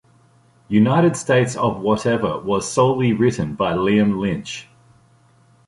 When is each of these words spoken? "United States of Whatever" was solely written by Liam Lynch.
"United 0.67 1.15
States 1.15 1.55
of 1.55 1.79
Whatever" 1.79 2.39
was 2.39 2.67
solely 2.67 3.13
written 3.13 3.53
by 3.53 3.73
Liam 3.73 4.17
Lynch. 4.17 4.67